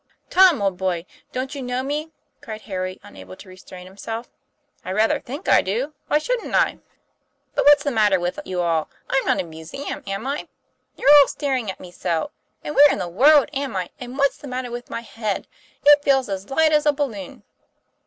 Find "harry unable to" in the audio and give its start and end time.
2.63-3.47